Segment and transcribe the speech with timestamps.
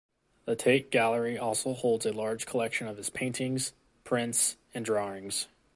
[0.45, 3.71] The Tate Gallery also holds a large collection of his paintings,
[4.03, 5.45] prints and drawings.